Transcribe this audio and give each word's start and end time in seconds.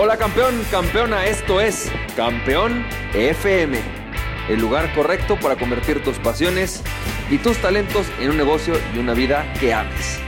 Hola 0.00 0.16
campeón, 0.16 0.64
campeona, 0.70 1.26
esto 1.26 1.60
es 1.60 1.90
Campeón 2.14 2.86
FM, 3.14 3.76
el 4.48 4.60
lugar 4.60 4.94
correcto 4.94 5.36
para 5.40 5.56
convertir 5.56 6.04
tus 6.04 6.20
pasiones 6.20 6.84
y 7.28 7.38
tus 7.38 7.60
talentos 7.60 8.06
en 8.20 8.30
un 8.30 8.36
negocio 8.36 8.74
y 8.94 8.98
una 9.00 9.12
vida 9.12 9.52
que 9.58 9.74
ames. 9.74 10.20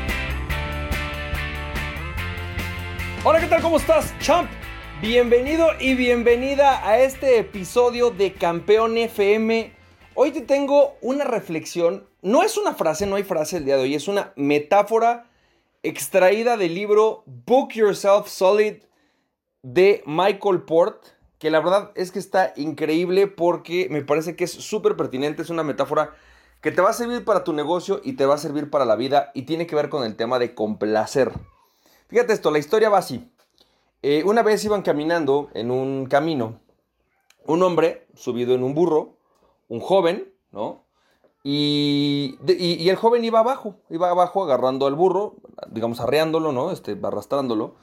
Hola, 3.22 3.38
¿qué 3.38 3.46
tal? 3.46 3.62
¿Cómo 3.62 3.77
estás, 3.77 4.12
champ? 4.18 4.50
Bienvenido 5.00 5.68
y 5.79 5.95
bienvenida 5.95 6.84
a 6.84 6.98
este 6.98 7.39
episodio 7.39 8.11
de 8.11 8.32
Campeón 8.32 8.98
FM. 8.98 9.73
Hoy 10.14 10.32
te 10.32 10.41
tengo 10.41 10.96
una 11.00 11.23
reflexión, 11.23 12.09
no 12.23 12.43
es 12.43 12.59
una 12.59 12.75
frase, 12.75 13.07
no 13.07 13.14
hay 13.14 13.23
frase 13.23 13.59
el 13.59 13.66
día 13.66 13.77
de 13.77 13.82
hoy, 13.82 13.95
es 13.95 14.09
una 14.09 14.32
metáfora 14.34 15.30
extraída 15.84 16.57
del 16.57 16.75
libro 16.75 17.22
Book 17.25 17.75
Yourself 17.75 18.26
Solid 18.26 18.89
de 19.63 20.03
Michael 20.07 20.63
Port, 20.63 21.05
que 21.39 21.50
la 21.50 21.61
verdad 21.61 21.91
es 21.95 22.13
que 22.13 22.19
está 22.19 22.53
increíble 22.57 23.27
porque 23.27 23.89
me 23.91 24.03
parece 24.03 24.36
que 24.36 24.45
es 24.45 24.53
súper 24.53 24.96
pertinente, 24.96 25.43
es 25.43 25.50
una 25.50 25.63
metáfora 25.63 26.14
que 26.61 26.71
te 26.71 26.83
va 26.83 26.91
a 26.91 26.95
servir 26.95 27.25
para 27.25 27.45
tu 27.45 27.53
negocio 27.53 28.00
y 28.05 28.14
te 28.14 28.27
va 28.27 28.35
a 28.35 28.39
servir 28.39 28.71
para 28.71 28.85
la 28.85 28.96
vida 28.96 29.31
y 29.35 29.43
tiene 29.43 29.67
que 29.67 29.77
ver 29.77 29.89
con 29.89 30.05
el 30.05 30.17
tema 30.17 30.39
de 30.39 30.55
complacer. 30.55 31.33
Fíjate 32.09 32.33
esto, 32.33 32.50
la 32.50 32.59
historia 32.59 32.91
va 32.91 32.98
así. 32.98 33.31
Eh, 34.03 34.23
una 34.25 34.42
vez 34.42 34.64
iban 34.64 34.83
caminando 34.83 35.48
en 35.55 35.70
un 35.70 36.06
camino, 36.06 36.61
un 37.47 37.62
hombre 37.62 38.06
subido 38.14 38.55
en 38.55 38.62
un 38.62 38.75
burro, 38.75 39.17
un 39.69 39.81
joven, 39.81 40.33
¿no? 40.53 40.84
Y, 41.42 42.36
y, 42.47 42.89
el 42.91 42.97
joven 42.97 43.25
iba 43.25 43.39
abajo, 43.39 43.77
iba 43.89 44.11
abajo 44.11 44.45
agarrando 44.45 44.86
al 44.86 44.95
burro, 44.95 45.36
digamos 45.69 46.00
arreándolo, 46.00 46.53
¿no? 46.53 46.70
Este, 46.70 46.98
arrastrándolo. 47.03 47.77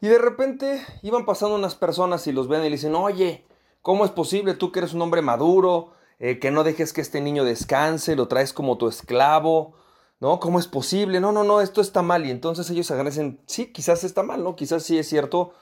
Y 0.00 0.08
de 0.08 0.18
repente 0.18 0.84
iban 1.02 1.24
pasando 1.24 1.54
unas 1.54 1.74
personas 1.74 2.26
y 2.26 2.32
los 2.32 2.48
ven 2.48 2.60
y 2.60 2.64
le 2.64 2.70
dicen, 2.70 2.94
oye, 2.94 3.44
¿cómo 3.82 4.04
es 4.04 4.10
posible 4.10 4.54
tú 4.54 4.72
que 4.72 4.80
eres 4.80 4.94
un 4.94 5.02
hombre 5.02 5.22
maduro, 5.22 5.92
eh, 6.18 6.38
que 6.38 6.50
no 6.50 6.64
dejes 6.64 6.92
que 6.92 7.00
este 7.00 7.20
niño 7.20 7.44
descanse, 7.44 8.16
lo 8.16 8.28
traes 8.28 8.52
como 8.52 8.78
tu 8.78 8.88
esclavo? 8.88 9.74
¿No? 10.20 10.40
¿Cómo 10.40 10.58
es 10.58 10.66
posible? 10.66 11.20
No, 11.20 11.32
no, 11.32 11.44
no, 11.44 11.60
esto 11.60 11.80
está 11.80 12.02
mal. 12.02 12.24
Y 12.24 12.30
entonces 12.30 12.70
ellos 12.70 12.90
agradecen, 12.90 13.40
sí, 13.46 13.72
quizás 13.72 14.04
está 14.04 14.22
mal, 14.22 14.42
¿no? 14.42 14.56
Quizás 14.56 14.82
sí 14.82 14.98
es 14.98 15.08
cierto, 15.08 15.52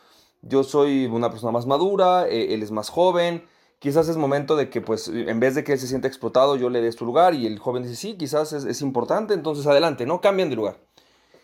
yo 0.42 0.62
soy 0.62 1.06
una 1.06 1.30
persona 1.30 1.53
más 1.53 1.66
madura, 1.66 2.28
eh, 2.28 2.55
él 2.55 2.62
es 2.62 2.70
más 2.70 2.88
joven, 2.88 3.44
quizás 3.78 4.08
es 4.08 4.16
momento 4.16 4.55
de 4.55 4.70
que, 4.70 4.80
pues, 4.80 5.08
en 5.08 5.41
vez 5.41 5.55
de 5.55 5.64
que 5.64 5.72
él 5.72 5.78
se 5.78 5.88
sienta 5.88 6.06
explotado, 6.06 6.56
yo 6.56 6.69
le 6.69 6.80
dé 6.80 6.92
su 6.92 7.05
lugar 7.05 7.34
y 7.34 7.47
el 7.47 7.58
joven 7.58 7.83
dice, 7.83 7.97
sí, 7.97 8.16
quizás 8.16 8.53
es, 8.53 8.64
es 8.64 8.83
importante, 8.83 9.34
entonces 9.34 9.66
adelante, 9.66 10.06
¿no? 10.06 10.20
Cambian 10.20 10.50
de 10.50 10.56
lugar. 10.56 10.77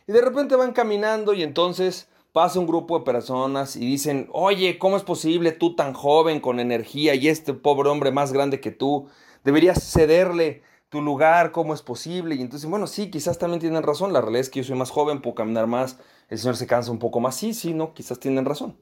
Y 0.06 0.12
de 0.12 0.20
repente 0.20 0.56
van 0.56 0.72
caminando 0.72 1.32
y 1.32 1.42
entonces 1.42 2.08
pasa 2.32 2.60
un 2.60 2.66
grupo 2.66 2.98
de 2.98 3.04
personas 3.04 3.76
y 3.76 3.80
dicen, 3.80 4.28
oye, 4.32 4.78
¿cómo 4.78 4.96
es 4.96 5.02
posible 5.02 5.52
tú 5.52 5.74
tan 5.74 5.92
joven, 5.92 6.40
con 6.40 6.60
energía, 6.60 7.14
y 7.14 7.28
este 7.28 7.54
pobre 7.54 7.88
hombre 7.88 8.12
más 8.12 8.32
grande 8.32 8.60
que 8.60 8.70
tú? 8.70 9.08
Deberías 9.44 9.82
cederle 9.82 10.62
tu 10.88 11.02
lugar, 11.02 11.52
¿cómo 11.52 11.74
es 11.74 11.82
posible? 11.82 12.34
Y 12.34 12.40
entonces, 12.40 12.68
bueno, 12.68 12.86
sí, 12.86 13.10
quizás 13.10 13.38
también 13.38 13.60
tienen 13.60 13.82
razón, 13.82 14.12
la 14.12 14.20
realidad 14.20 14.40
es 14.40 14.50
que 14.50 14.60
yo 14.60 14.64
soy 14.64 14.76
más 14.76 14.90
joven, 14.90 15.20
puedo 15.20 15.34
caminar 15.34 15.66
más, 15.66 15.98
el 16.28 16.38
señor 16.38 16.56
se 16.56 16.66
cansa 16.66 16.90
un 16.90 16.98
poco 16.98 17.20
más, 17.20 17.36
sí, 17.36 17.52
sí, 17.54 17.76
quizás 17.94 18.18
tienen 18.18 18.44
razón. 18.44 18.76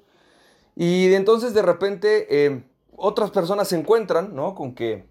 Y 0.76 1.12
entonces 1.14 1.54
de 1.54 1.62
repente 1.62 2.26
eh, 2.28 2.62
otras 2.96 3.30
personas 3.30 3.68
se 3.68 3.78
encuentran, 3.78 4.34
¿no? 4.34 4.54
Con 4.54 4.74
que 4.74 5.06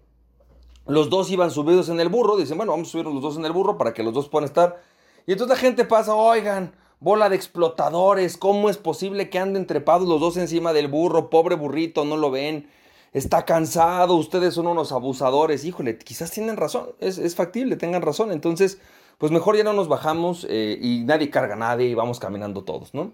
los 0.86 1.10
dos 1.10 1.30
iban 1.30 1.50
subidos 1.50 1.88
en 1.88 2.00
el 2.00 2.08
burro, 2.08 2.36
dicen, 2.36 2.56
bueno, 2.56 2.72
vamos 2.72 2.88
a 2.88 2.92
subir 2.92 3.06
los 3.06 3.20
dos 3.20 3.36
en 3.36 3.44
el 3.44 3.52
burro 3.52 3.76
para 3.76 3.92
que 3.92 4.02
los 4.02 4.14
dos 4.14 4.28
puedan 4.28 4.44
estar. 4.44 4.80
Y 5.26 5.32
entonces 5.32 5.56
la 5.56 5.60
gente 5.60 5.84
pasa, 5.84 6.14
oigan, 6.14 6.72
bola 7.00 7.28
de 7.28 7.36
explotadores, 7.36 8.36
¿cómo 8.36 8.70
es 8.70 8.76
posible 8.76 9.30
que 9.30 9.38
anden 9.38 9.66
trepados 9.66 10.08
los 10.08 10.20
dos 10.20 10.36
encima 10.36 10.72
del 10.72 10.88
burro? 10.88 11.30
Pobre 11.30 11.54
burrito, 11.54 12.04
no 12.04 12.16
lo 12.16 12.30
ven. 12.30 12.68
Está 13.12 13.44
cansado, 13.44 14.14
ustedes 14.14 14.54
son 14.54 14.66
unos 14.66 14.92
abusadores. 14.92 15.64
Híjole, 15.64 15.98
quizás 15.98 16.30
tienen 16.30 16.56
razón, 16.56 16.88
es, 17.00 17.34
factible, 17.34 17.76
tengan 17.76 18.02
razón. 18.02 18.32
Entonces, 18.32 18.78
pues 19.18 19.32
mejor 19.32 19.56
ya 19.56 19.64
no 19.64 19.72
nos 19.72 19.88
bajamos 19.88 20.46
eh, 20.48 20.78
y 20.80 21.04
nadie 21.04 21.30
carga 21.30 21.54
a 21.54 21.58
nadie 21.58 21.86
y 21.86 21.94
vamos 21.94 22.18
caminando 22.20 22.64
todos, 22.64 22.92
¿no? 22.92 23.12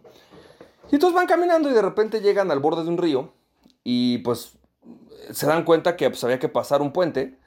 Y 0.91 0.97
entonces 0.97 1.15
van 1.15 1.27
caminando 1.27 1.71
y 1.71 1.73
de 1.73 1.83
repente 1.83 2.21
llegan 2.21 2.51
al 2.51 2.59
borde 2.59 2.83
de 2.83 2.89
un 2.89 2.99
río 2.99 3.33
y 3.85 4.19
pues 4.19 4.59
se 5.31 5.47
dan 5.47 5.65
cuenta 5.65 5.97
que 5.97 6.11
pues, 6.11 6.23
había 6.25 6.39
que 6.39 6.49
pasar 6.49 6.83
un 6.83 6.93
puente 6.93 7.39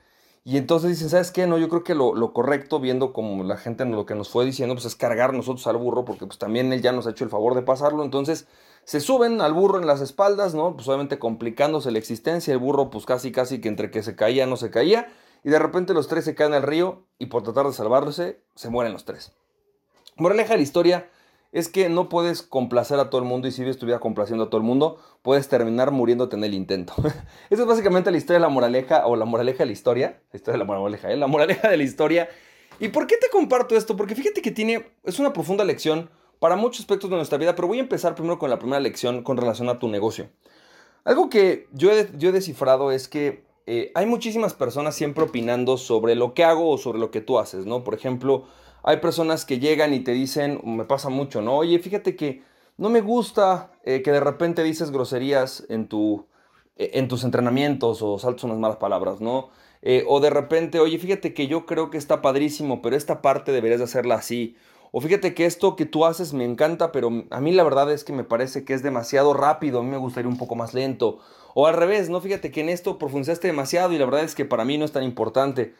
y 0.47 0.57
entonces 0.57 0.91
dicen, 0.91 1.09
¿sabes 1.09 1.31
qué? 1.31 1.47
No, 1.47 1.57
yo 1.57 1.67
creo 1.69 1.83
que 1.83 1.95
lo, 1.95 2.31
correcto, 2.31 2.79
viendo 2.79 3.13
como 3.13 3.44
la 3.44 3.57
gente 3.57 3.83
lo 3.83 4.06
que 4.06 4.13
nos 4.13 4.29
fue 4.29 4.45
diciendo, 4.45 4.75
pues 4.75 4.85
es 4.85 4.95
cargar 4.95 5.33
nosotros 5.33 5.66
al 5.66 5.78
burro, 5.78 6.06
porque 6.06 6.28
pues 6.28 6.38
también 6.38 6.72
él 6.72 6.83
ya 6.83 6.91
nos 6.91 7.07
ha 7.07 7.09
hecho 7.09 7.23
el 7.23 7.31
favor 7.31 7.56
de 7.56 7.63
pasarlo. 7.63 8.03
Entonces 8.03 8.45
se 8.83 9.00
suben 9.00 9.41
al 9.41 9.53
burro 9.53 9.79
en 9.79 9.88
las 9.88 10.01
espaldas, 10.01 10.53
¿no? 10.53 10.75
Pues 10.75 10.88
obviamente 10.88 11.17
complicándose 11.17 11.89
la 11.89 11.97
existencia. 11.97 12.53
El 12.53 12.59
burro 12.59 12.91
pues 12.91 13.07
casi 13.07 13.31
casi 13.31 13.59
que 13.59 13.69
entre 13.69 13.89
que 13.89 14.03
se 14.03 14.16
caía 14.16 14.45
no 14.45 14.56
se 14.56 14.69
caía. 14.69 15.11
Y 15.44 15.50
de 15.50 15.57
repente 15.57 15.95
los 15.95 16.07
tres 16.07 16.25
se 16.25 16.35
caen 16.35 16.53
al 16.53 16.62
río 16.62 17.07
y 17.17 17.25
por 17.25 17.41
tratar 17.41 17.66
de 17.66 17.73
salvarse 17.73 18.44
se 18.53 18.69
mueren 18.69 18.94
los 18.94 19.03
tres. 19.03 19.31
Moraleja 20.16 20.51
de 20.51 20.57
la 20.57 20.63
historia, 20.63 21.09
es 21.56 21.70
que 21.70 21.88
no 21.88 22.10
puedes 22.10 22.42
complacer 22.42 23.00
a 23.00 23.10
todo 23.10 23.22
el 23.22 23.28
mundo 23.28 23.48
y 23.48 23.52
si 23.54 23.64
estuviera 23.64 24.02
complaciendo 24.02 24.44
a 24.44 24.50
todo 24.50 24.58
el 24.58 24.68
mundo, 24.68 25.00
puedes 25.22 25.48
terminar 25.48 25.92
muriéndote 25.92 26.36
en 26.36 26.44
el 26.44 26.54
intento. 26.54 26.94
Esa 27.50 27.62
es 27.62 27.66
básicamente 27.66 28.12
la 28.12 28.18
historia 28.18 28.40
de 28.40 28.42
la 28.42 28.50
moraleja 28.50 29.08
o 29.08 29.16
la 29.16 29.24
moraleja 29.24 29.60
de 29.60 29.68
la 29.68 29.72
historia. 29.72 30.22
La 30.34 30.38
historia 30.38 30.56
de 30.56 30.58
la 30.60 30.66
moraleja, 30.66 31.14
¿eh? 31.14 31.16
La 31.16 31.28
moraleja 31.28 31.70
de 31.70 31.78
la 31.78 31.84
historia. 31.84 32.28
¿Y 32.78 32.90
por 32.90 33.08
qué 33.08 33.16
te 33.16 33.30
comparto 33.30 33.78
esto? 33.78 33.96
Porque 33.96 34.16
fíjate 34.16 34.42
que 34.42 34.52
tiene, 34.52 34.86
es 35.06 35.18
una 35.18 35.32
profunda 35.32 35.64
lección 35.64 36.10
para 36.40 36.58
muchos 36.58 36.82
aspectos 36.82 37.10
de 37.10 37.16
nuestra 37.16 37.38
vida, 37.38 37.56
pero 37.56 37.70
voy 37.70 37.78
a 37.78 37.84
empezar 37.84 38.16
primero 38.16 38.38
con 38.38 38.50
la 38.50 38.60
primera 38.60 38.82
lección 38.82 39.24
con 39.24 39.38
relación 39.38 39.70
a 39.70 39.80
tu 39.80 39.88
negocio. 39.88 40.28
Algo 41.06 41.30
que 41.30 41.70
yo 41.72 41.90
he, 41.90 42.10
yo 42.18 42.30
he 42.30 42.32
descifrado 42.34 42.92
es 42.92 43.08
que 43.08 43.46
eh, 43.66 43.94
hay 43.96 44.06
muchísimas 44.08 44.54
personas 44.54 44.94
siempre 44.94 45.24
opinando 45.24 45.78
sobre 45.78 46.16
lo 46.16 46.34
que 46.34 46.44
hago 46.44 46.70
o 46.70 46.78
sobre 46.78 47.00
lo 47.00 47.12
que 47.12 47.22
tú 47.22 47.40
haces, 47.40 47.66
¿no? 47.66 47.86
Por 47.86 47.94
ejemplo, 47.94 48.44
hay 48.85 48.97
personas 48.97 49.46
que 49.46 49.57
llegan 49.57 49.96
y 49.96 50.01
te 50.01 50.12
dicen, 50.12 50.62
me 50.63 50.85
pasa 50.85 51.09
mucho, 51.09 51.41
¿no? 51.41 51.57
Oye, 51.57 51.79
fíjate 51.79 52.16
que 52.16 52.44
no 52.78 52.90
me 52.90 53.01
gusta 53.01 53.72
eh, 53.84 54.03
que 54.03 54.12
de 54.12 54.19
repente 54.19 54.62
dices 54.62 54.91
groserías 54.91 55.66
en, 55.69 55.88
tu, 55.88 56.28
eh, 56.75 56.91
en 56.94 57.07
tus 57.07 57.24
entrenamientos 57.24 58.03
o 58.03 58.19
saltas 58.19 58.44
unas 58.44 58.59
malas 58.59 58.78
palabras, 58.78 59.22
¿no? 59.22 59.50
Eh, 59.81 60.06
o 60.07 60.19
de 60.19 60.29
repente, 60.29 60.79
oye, 60.79 61.00
fíjate 61.00 61.34
que 61.34 61.47
yo 61.47 61.66
creo 61.66 61.90
que 61.90 61.97
está 61.97 62.22
padrísimo, 62.22 62.84
pero 62.84 62.95
esta 62.95 63.24
parte 63.24 63.51
deberías 63.51 63.79
de 63.79 63.85
hacerla 63.85 64.16
así. 64.16 64.56
O 64.91 65.01
fíjate 65.01 65.34
que 65.34 65.47
esto 65.47 65.75
que 65.75 65.88
tú 65.88 66.06
haces 66.06 66.34
me 66.34 66.45
encanta, 66.45 66.91
pero 66.91 67.09
a 67.31 67.41
mí 67.41 67.51
la 67.51 67.63
verdad 67.63 67.91
es 67.91 68.03
que 68.03 68.13
me 68.13 68.24
parece 68.24 68.66
que 68.66 68.75
es 68.75 68.84
demasiado 68.84 69.34
rápido, 69.34 69.79
a 69.79 69.84
mí 69.84 69.90
me 69.90 69.97
gustaría 69.97 70.29
un 70.29 70.38
poco 70.38 70.53
más 70.53 70.75
lento. 70.75 71.19
O 71.56 71.66
al 71.66 71.75
revés, 71.75 72.09
¿no? 72.12 72.22
Fíjate 72.22 72.51
que 72.51 72.62
en 72.62 72.69
esto 72.69 73.00
profundizaste 73.00 73.47
demasiado 73.47 73.94
y 73.94 73.97
la 73.97 74.06
verdad 74.06 74.24
es 74.24 74.35
que 74.35 74.45
para 74.45 74.63
mí 74.63 74.78
no 74.78 74.85
es 74.85 74.91
tan 74.91 75.03
importante. 75.03 75.74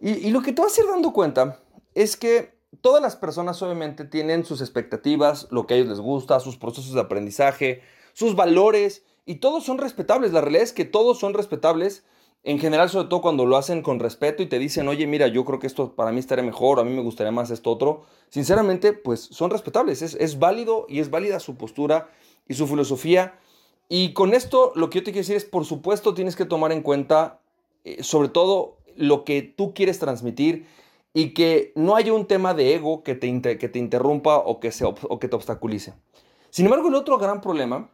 Y, 0.00 0.10
y 0.26 0.30
lo 0.30 0.42
que 0.42 0.52
te 0.52 0.62
vas 0.62 0.76
a 0.76 0.80
ir 0.80 0.88
dando 0.88 1.12
cuenta 1.12 1.60
es 1.94 2.16
que 2.16 2.54
todas 2.80 3.02
las 3.02 3.16
personas 3.16 3.60
obviamente 3.62 4.04
tienen 4.04 4.44
sus 4.44 4.60
expectativas, 4.60 5.48
lo 5.50 5.66
que 5.66 5.74
a 5.74 5.76
ellos 5.76 5.88
les 5.88 6.00
gusta, 6.00 6.40
sus 6.40 6.56
procesos 6.56 6.94
de 6.94 7.00
aprendizaje, 7.00 7.82
sus 8.12 8.36
valores, 8.36 9.04
y 9.26 9.36
todos 9.36 9.64
son 9.64 9.78
respetables. 9.78 10.32
La 10.32 10.40
realidad 10.40 10.64
es 10.64 10.72
que 10.72 10.84
todos 10.84 11.18
son 11.18 11.34
respetables, 11.34 12.04
en 12.42 12.58
general, 12.58 12.88
sobre 12.88 13.08
todo 13.08 13.20
cuando 13.20 13.44
lo 13.44 13.56
hacen 13.56 13.82
con 13.82 13.98
respeto 13.98 14.42
y 14.42 14.46
te 14.46 14.58
dicen, 14.58 14.88
oye, 14.88 15.06
mira, 15.06 15.28
yo 15.28 15.44
creo 15.44 15.58
que 15.58 15.66
esto 15.66 15.94
para 15.94 16.10
mí 16.10 16.20
estaría 16.20 16.42
mejor, 16.42 16.80
a 16.80 16.84
mí 16.84 16.90
me 16.90 17.02
gustaría 17.02 17.32
más 17.32 17.50
esto 17.50 17.70
otro. 17.70 18.04
Sinceramente, 18.30 18.94
pues 18.94 19.20
son 19.20 19.50
respetables, 19.50 20.00
es, 20.00 20.38
válido 20.38 20.86
y 20.88 21.00
es 21.00 21.10
válida 21.10 21.38
su 21.38 21.56
postura 21.56 22.10
y 22.48 22.54
su 22.54 22.66
filosofía. 22.66 23.38
Y 23.90 24.14
con 24.14 24.32
esto 24.32 24.72
lo 24.74 24.88
que 24.88 25.00
yo 25.00 25.04
te 25.04 25.12
quiero 25.12 25.22
decir 25.22 25.36
es, 25.36 25.44
por 25.44 25.66
supuesto, 25.66 26.14
tienes 26.14 26.34
que 26.34 26.46
tomar 26.46 26.72
en 26.72 26.82
cuenta, 26.82 27.40
eh, 27.84 28.02
sobre 28.02 28.30
todo, 28.30 28.78
lo 28.96 29.24
que 29.24 29.42
tú 29.42 29.74
quieres 29.74 29.98
transmitir 29.98 30.66
y 31.12 31.34
que 31.34 31.72
no 31.74 31.96
haya 31.96 32.12
un 32.12 32.26
tema 32.26 32.54
de 32.54 32.74
ego 32.74 33.02
que 33.02 33.14
te, 33.14 33.58
que 33.58 33.68
te 33.68 33.78
interrumpa 33.78 34.36
o 34.36 34.60
que, 34.60 34.72
se, 34.72 34.84
o 34.84 35.18
que 35.18 35.28
te 35.28 35.36
obstaculice. 35.36 35.94
Sin 36.50 36.66
embargo, 36.66 36.88
el 36.88 36.94
otro 36.94 37.18
gran 37.18 37.40
problema 37.40 37.90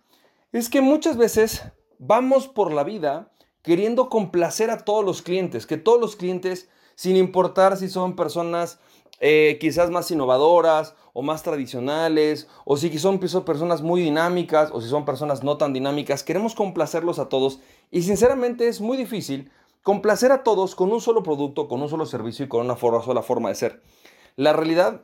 es 0.52 0.68
que 0.68 0.80
muchas 0.80 1.16
veces 1.16 1.62
vamos 1.98 2.48
por 2.48 2.72
la 2.72 2.84
vida 2.84 3.32
queriendo 3.62 4.08
complacer 4.08 4.70
a 4.70 4.84
todos 4.84 5.04
los 5.04 5.22
clientes, 5.22 5.66
que 5.66 5.76
todos 5.76 6.00
los 6.00 6.16
clientes, 6.16 6.68
sin 6.94 7.16
importar 7.16 7.76
si 7.76 7.88
son 7.88 8.14
personas 8.14 8.78
eh, 9.18 9.56
quizás 9.60 9.90
más 9.90 10.10
innovadoras 10.10 10.94
o 11.12 11.22
más 11.22 11.42
tradicionales, 11.42 12.48
o 12.64 12.76
si 12.76 12.96
son 12.98 13.18
personas 13.18 13.82
muy 13.82 14.02
dinámicas 14.02 14.70
o 14.72 14.80
si 14.80 14.88
son 14.88 15.06
personas 15.06 15.42
no 15.42 15.56
tan 15.56 15.72
dinámicas, 15.72 16.22
queremos 16.22 16.54
complacerlos 16.54 17.18
a 17.18 17.28
todos 17.28 17.60
y 17.90 18.02
sinceramente 18.02 18.68
es 18.68 18.80
muy 18.80 18.98
difícil 18.98 19.50
complacer 19.86 20.32
a 20.32 20.42
todos 20.42 20.74
con 20.74 20.90
un 20.90 21.00
solo 21.00 21.22
producto, 21.22 21.68
con 21.68 21.80
un 21.80 21.88
solo 21.88 22.06
servicio 22.06 22.44
y 22.44 22.48
con 22.48 22.64
una 22.64 22.76
sola 22.76 23.22
forma 23.22 23.50
de 23.50 23.54
ser. 23.54 23.84
La 24.34 24.52
realidad 24.52 25.02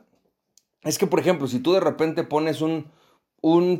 es 0.81 0.97
que, 0.97 1.07
por 1.07 1.21
ejemplo, 1.21 1.47
si 1.47 1.59
tú 1.59 1.71
de 1.71 1.79
repente 1.79 2.25
pones 2.25 2.59
un, 2.59 2.91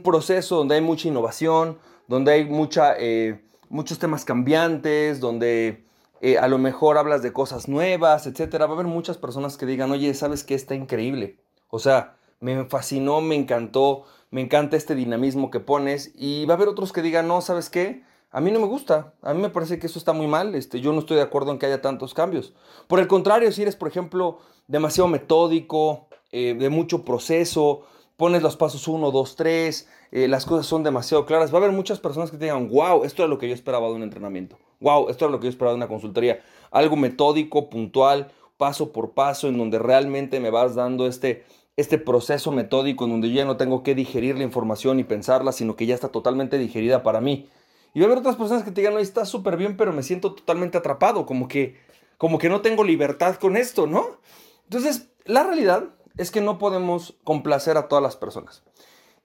proceso 0.01 0.55
donde 0.55 0.75
hay 0.75 0.81
mucha 0.81 1.09
innovación, 1.09 1.77
donde 2.07 2.31
hay 2.31 2.45
mucha, 2.45 2.95
eh, 2.97 3.44
muchos 3.67 4.00
temas 4.00 4.23
cambiantes, 4.23 5.19
donde 5.19 5.83
eh, 6.21 6.38
a 6.38 6.47
lo 6.47 6.57
mejor 6.57 6.97
hablas 6.97 7.21
de 7.21 7.33
cosas 7.33 7.67
nuevas, 7.67 8.25
etcétera, 8.25 8.67
va 8.67 8.71
a 8.71 8.75
haber 8.75 8.88
muchas 8.88 9.17
personas 9.17 9.57
que 9.57 9.65
digan, 9.65 9.91
oye, 9.91 10.13
¿sabes 10.13 10.45
qué? 10.45 10.55
Está 10.55 10.73
increíble. 10.73 11.38
O 11.67 11.79
sea, 11.79 12.15
me 12.39 12.63
fascinó, 12.63 13.19
me 13.19 13.35
encantó, 13.35 14.05
me 14.31 14.39
encanta 14.39 14.77
este 14.77 14.95
dinamismo 14.95 15.51
que 15.51 15.59
pones 15.59 16.13
y 16.15 16.45
va 16.45 16.53
a 16.53 16.55
haber 16.55 16.69
otros 16.69 16.94
que 16.94 17.01
digan, 17.01 17.27
no, 17.27 17.41
¿sabes 17.41 17.69
qué? 17.69 18.03
A 18.35 18.41
mí 18.41 18.50
no 18.50 18.59
me 18.59 18.65
gusta, 18.65 19.13
a 19.21 19.31
mí 19.35 19.39
me 19.39 19.50
parece 19.50 19.77
que 19.77 19.85
eso 19.85 20.00
está 20.00 20.12
muy 20.12 20.25
mal, 20.25 20.56
este, 20.56 20.81
yo 20.81 20.91
no 20.91 21.00
estoy 21.00 21.18
de 21.18 21.24
acuerdo 21.24 21.51
en 21.51 21.59
que 21.59 21.68
haya 21.68 21.83
tantos 21.83 22.15
cambios. 22.15 22.56
Por 22.88 23.00
el 23.00 23.07
contrario, 23.07 23.51
si 23.51 23.62
eres, 23.62 23.75
por 23.75 23.88
ejemplo, 23.88 24.39
demasiado 24.68 25.07
metódico, 25.07 26.07
eh, 26.31 26.56
de 26.57 26.69
mucho 26.69 27.06
proceso, 27.06 27.83
pones 28.18 28.41
los 28.41 28.57
pasos 28.57 28.88
1, 28.88 29.12
2, 29.12 29.35
3, 29.35 29.88
las 30.12 30.47
cosas 30.47 30.65
son 30.65 30.81
demasiado 30.81 31.27
claras, 31.27 31.53
va 31.53 31.59
a 31.59 31.62
haber 31.62 31.75
muchas 31.75 32.00
personas 32.00 32.31
que 32.31 32.38
digan, 32.38 32.69
wow, 32.69 33.03
esto 33.03 33.24
es 33.24 33.30
lo 33.30 33.38
que 33.38 33.47
yo 33.47 33.53
esperaba 33.53 33.88
de 33.88 33.94
un 33.94 34.01
entrenamiento, 34.01 34.57
wow, 34.79 35.09
esto 35.09 35.25
es 35.25 35.31
lo 35.31 35.39
que 35.39 35.45
yo 35.45 35.51
esperaba 35.51 35.74
de 35.74 35.77
una 35.77 35.88
consultoría, 35.88 36.41
algo 36.71 36.95
metódico, 36.95 37.69
puntual, 37.69 38.31
paso 38.57 38.91
por 38.91 39.12
paso, 39.12 39.47
en 39.47 39.59
donde 39.59 39.77
realmente 39.77 40.39
me 40.39 40.50
vas 40.50 40.74
dando 40.74 41.06
este, 41.06 41.44
este 41.77 42.00
proceso 42.00 42.51
metódico, 42.51 43.06
en 43.06 43.12
donde 43.12 43.29
yo 43.29 43.36
ya 43.36 43.45
no 43.45 43.57
tengo 43.57 43.83
que 43.83 43.94
digerir 43.94 44.38
la 44.38 44.44
información 44.44 45.00
y 45.00 45.03
pensarla, 45.03 45.51
sino 45.51 45.75
que 45.75 45.86
ya 45.86 45.94
está 45.94 46.09
totalmente 46.09 46.57
digerida 46.57 47.03
para 47.03 47.21
mí. 47.21 47.47
Y 47.94 48.00
va 48.00 48.06
a 48.06 48.07
haber 48.07 48.19
otras 48.19 48.36
personas 48.36 48.63
que 48.63 48.72
te 48.72 48.81
digan, 48.81 48.94
no, 48.94 49.00
está 49.00 49.25
súper 49.25 49.57
bien, 49.57 49.78
pero 49.78 49.94
me 49.94 50.04
siento 50.04 50.34
totalmente 50.34 50.78
atrapado, 50.78 51.25
como 51.25 51.48
que, 51.48 51.78
como 52.18 52.40
que 52.40 52.50
no 52.50 52.62
tengo 52.62 52.84
libertad 52.84 53.36
con 53.36 53.56
esto, 53.56 53.86
¿no? 53.86 54.18
Entonces, 54.63 55.10
la 55.25 55.44
realidad 55.44 55.90
es 56.18 56.31
que 56.31 56.42
no 56.42 56.57
podemos 56.57 57.16
complacer 57.24 57.78
a 57.78 57.88
todas 57.88 58.04
las 58.04 58.16
personas. 58.16 58.63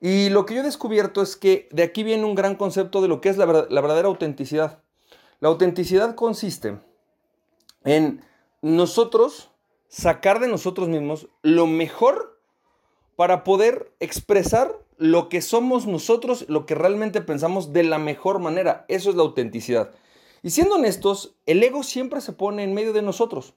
Y 0.00 0.28
lo 0.28 0.46
que 0.46 0.54
yo 0.54 0.60
he 0.60 0.64
descubierto 0.64 1.22
es 1.22 1.36
que 1.36 1.68
de 1.72 1.82
aquí 1.82 2.02
viene 2.02 2.24
un 2.24 2.34
gran 2.34 2.54
concepto 2.56 3.00
de 3.00 3.08
lo 3.08 3.20
que 3.20 3.30
es 3.30 3.36
la, 3.36 3.46
la 3.46 3.80
verdadera 3.80 4.08
autenticidad. 4.08 4.82
La 5.40 5.48
autenticidad 5.48 6.14
consiste 6.14 6.78
en 7.84 8.22
nosotros 8.60 9.50
sacar 9.88 10.40
de 10.40 10.48
nosotros 10.48 10.88
mismos 10.88 11.28
lo 11.42 11.66
mejor 11.66 12.37
para 13.18 13.42
poder 13.42 13.90
expresar 13.98 14.78
lo 14.96 15.28
que 15.28 15.42
somos 15.42 15.88
nosotros, 15.88 16.44
lo 16.48 16.66
que 16.66 16.76
realmente 16.76 17.20
pensamos 17.20 17.72
de 17.72 17.82
la 17.82 17.98
mejor 17.98 18.38
manera. 18.38 18.84
Eso 18.86 19.10
es 19.10 19.16
la 19.16 19.22
autenticidad. 19.22 19.90
Y 20.44 20.50
siendo 20.50 20.76
honestos, 20.76 21.34
el 21.44 21.60
ego 21.60 21.82
siempre 21.82 22.20
se 22.20 22.32
pone 22.32 22.62
en 22.62 22.74
medio 22.74 22.92
de 22.92 23.02
nosotros. 23.02 23.54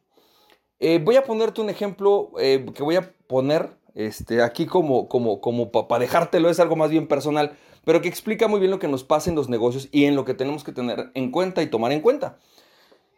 Eh, 0.79 0.99
voy 0.99 1.15
a 1.15 1.25
ponerte 1.25 1.61
un 1.61 1.69
ejemplo 1.69 2.31
eh, 2.39 2.65
que 2.73 2.81
voy 2.81 2.95
a 2.95 3.13
poner 3.27 3.77
este, 3.93 4.41
aquí 4.41 4.65
como, 4.65 5.07
como, 5.07 5.41
como 5.41 5.71
para 5.71 5.99
dejártelo, 5.99 6.49
es 6.49 6.59
algo 6.59 6.75
más 6.75 6.89
bien 6.89 7.07
personal, 7.07 7.55
pero 7.85 8.01
que 8.01 8.09
explica 8.09 8.47
muy 8.47 8.59
bien 8.59 8.71
lo 8.71 8.79
que 8.79 8.87
nos 8.87 9.03
pasa 9.03 9.29
en 9.29 9.35
los 9.35 9.47
negocios 9.47 9.89
y 9.91 10.05
en 10.05 10.15
lo 10.15 10.25
que 10.25 10.33
tenemos 10.33 10.63
que 10.63 10.71
tener 10.71 11.11
en 11.13 11.29
cuenta 11.29 11.61
y 11.61 11.67
tomar 11.67 11.91
en 11.91 12.01
cuenta. 12.01 12.39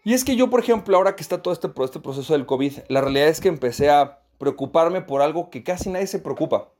Y 0.03 0.13
es 0.13 0.25
que 0.25 0.35
yo, 0.35 0.49
por 0.49 0.59
ejemplo, 0.59 0.97
ahora 0.97 1.15
que 1.15 1.23
está 1.23 1.41
todo 1.41 1.53
este, 1.53 1.69
este 1.85 2.01
proceso 2.01 2.33
del 2.33 2.45
COVID, 2.45 2.79
la 2.89 2.99
realidad 2.99 3.29
es 3.29 3.39
que 3.39 3.47
empecé 3.47 3.89
a 3.89 4.22
preocuparme 4.43 5.01
por 5.01 5.21
algo 5.21 5.49
que 5.49 5.63
casi 5.63 5.89
nadie 5.89 6.07
se 6.07 6.19
preocupa. 6.19 6.73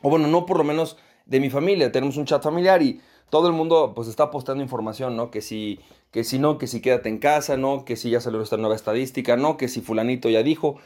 O 0.00 0.08
bueno, 0.08 0.28
no 0.28 0.46
por 0.46 0.56
lo 0.56 0.64
menos 0.64 0.96
de 1.26 1.40
mi 1.40 1.50
familia. 1.50 1.92
Tenemos 1.92 2.16
un 2.16 2.24
chat 2.24 2.42
familiar 2.42 2.80
y 2.80 3.02
todo 3.28 3.48
el 3.48 3.52
mundo 3.52 3.92
pues 3.94 4.08
está 4.08 4.30
postando 4.30 4.62
información, 4.62 5.14
¿no? 5.14 5.30
Que 5.30 5.42
si, 5.42 5.78
que 6.10 6.24
si 6.24 6.38
no, 6.38 6.56
que 6.56 6.66
si 6.66 6.80
quédate 6.80 7.10
en 7.10 7.18
casa, 7.18 7.58
¿no? 7.58 7.84
Que 7.84 7.96
si 7.96 8.08
ya 8.08 8.20
salió 8.22 8.40
esta 8.40 8.56
nueva 8.56 8.74
estadística, 8.74 9.36
¿no? 9.36 9.58
Que 9.58 9.68
si 9.68 9.82
fulanito 9.82 10.30
ya 10.30 10.42
dijo. 10.42 10.76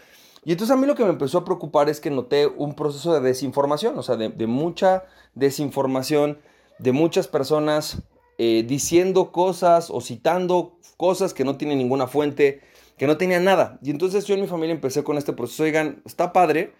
Y 0.44 0.50
entonces 0.50 0.74
a 0.74 0.80
mí 0.80 0.84
lo 0.88 0.96
que 0.96 1.04
me 1.04 1.10
empezó 1.10 1.38
a 1.38 1.44
preocupar 1.44 1.88
es 1.88 2.00
que 2.00 2.10
noté 2.10 2.48
un 2.48 2.74
proceso 2.74 3.14
de 3.14 3.20
desinformación, 3.20 3.96
o 3.96 4.02
sea, 4.02 4.16
de, 4.16 4.46
mucha 4.48 5.04
desinformación, 5.34 6.38
de 6.78 6.90
muchas 6.90 7.28
personas 7.28 8.02
eh, 8.38 8.64
diciendo 8.66 9.30
cosas 9.30 9.90
o 9.90 10.00
citando 10.00 10.78
cosas 10.96 11.34
que 11.34 11.44
no 11.44 11.56
tienen 11.56 11.78
ninguna 11.78 12.08
fuente, 12.08 12.62
que 13.00 13.06
no 13.06 13.16
tenían 13.16 13.44
nada. 13.44 13.78
Y 13.82 13.88
entonces 13.88 14.26
yo 14.26 14.34
en 14.34 14.42
mi 14.42 14.46
familia 14.46 14.74
empecé 14.74 15.02
con 15.02 15.16
este 15.16 15.32
proceso, 15.32 15.62
oigan, 15.62 16.02
está 16.04 16.34
padre, 16.34 16.74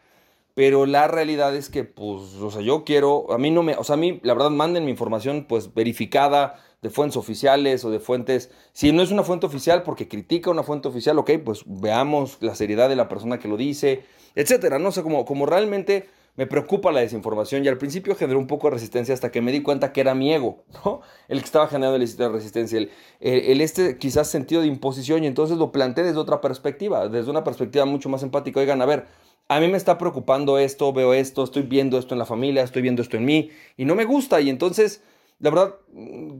pero 0.54 0.84
la 0.84 1.08
realidad 1.08 1.56
es 1.56 1.70
que, 1.70 1.84
pues, 1.84 2.34
o 2.34 2.50
sea, 2.50 2.60
yo 2.60 2.84
quiero, 2.84 3.32
a 3.32 3.38
mí 3.38 3.50
no 3.50 3.62
me, 3.62 3.74
o 3.74 3.84
sea, 3.84 3.94
a 3.94 3.96
mí, 3.96 4.20
la 4.22 4.34
verdad, 4.34 4.50
manden 4.50 4.84
mi 4.84 4.90
información, 4.90 5.46
pues, 5.48 5.72
verificada 5.72 6.62
de 6.82 6.90
fuentes 6.90 7.16
oficiales 7.16 7.86
o 7.86 7.90
de 7.90 8.00
fuentes, 8.00 8.50
si 8.74 8.92
no 8.92 9.02
es 9.02 9.10
una 9.10 9.22
fuente 9.22 9.46
oficial 9.46 9.82
porque 9.82 10.08
critica 10.08 10.50
una 10.50 10.62
fuente 10.62 10.88
oficial, 10.88 11.18
ok, 11.18 11.30
pues 11.42 11.62
veamos 11.64 12.36
la 12.40 12.54
seriedad 12.54 12.90
de 12.90 12.96
la 12.96 13.08
persona 13.08 13.38
que 13.38 13.48
lo 13.48 13.56
dice, 13.56 14.02
etcétera, 14.34 14.78
no 14.78 14.92
sé, 14.92 15.02
como, 15.02 15.24
como 15.24 15.46
realmente 15.46 16.10
me 16.36 16.46
preocupa 16.46 16.92
la 16.92 17.00
desinformación 17.00 17.64
y 17.64 17.68
al 17.68 17.78
principio 17.78 18.14
generó 18.14 18.38
un 18.38 18.46
poco 18.46 18.68
de 18.68 18.74
resistencia 18.74 19.12
hasta 19.12 19.30
que 19.30 19.42
me 19.42 19.52
di 19.52 19.62
cuenta 19.62 19.92
que 19.92 20.00
era 20.00 20.14
mi 20.14 20.32
ego, 20.32 20.64
¿no? 20.84 21.00
El 21.28 21.40
que 21.40 21.44
estaba 21.44 21.66
generando 21.66 21.96
el 21.96 22.32
resistencia, 22.32 22.78
el, 22.78 22.90
el, 23.20 23.60
este 23.60 23.98
quizás 23.98 24.28
sentido 24.28 24.62
de 24.62 24.68
imposición 24.68 25.24
y 25.24 25.26
entonces 25.26 25.58
lo 25.58 25.72
planteé 25.72 26.04
desde 26.04 26.18
otra 26.18 26.40
perspectiva, 26.40 27.08
desde 27.08 27.30
una 27.30 27.44
perspectiva 27.44 27.84
mucho 27.84 28.08
más 28.08 28.22
empática. 28.22 28.60
Oigan, 28.60 28.80
a 28.80 28.86
ver, 28.86 29.06
a 29.48 29.60
mí 29.60 29.68
me 29.68 29.76
está 29.76 29.98
preocupando 29.98 30.58
esto, 30.58 30.92
veo 30.92 31.12
esto, 31.12 31.44
estoy 31.44 31.62
viendo 31.62 31.98
esto 31.98 32.14
en 32.14 32.18
la 32.18 32.26
familia, 32.26 32.62
estoy 32.62 32.82
viendo 32.82 33.02
esto 33.02 33.16
en 33.16 33.24
mí 33.24 33.50
y 33.76 33.84
no 33.84 33.94
me 33.94 34.04
gusta 34.04 34.40
y 34.40 34.50
entonces... 34.50 35.02
La 35.42 35.48
verdad, 35.48 35.76